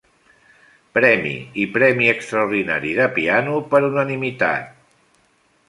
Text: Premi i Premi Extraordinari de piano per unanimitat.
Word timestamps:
Premi 0.97 1.33
i 1.65 1.65
Premi 1.75 2.09
Extraordinari 2.15 2.95
de 3.01 3.07
piano 3.19 3.61
per 3.75 3.83
unanimitat. 3.93 4.73